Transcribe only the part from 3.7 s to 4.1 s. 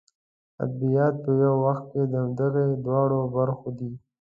دي.